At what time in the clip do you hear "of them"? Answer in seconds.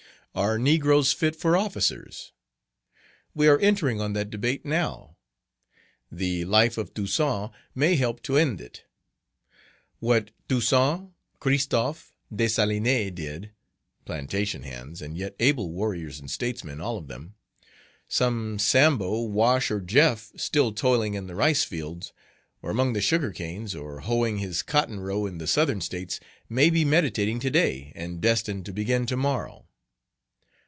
16.97-17.35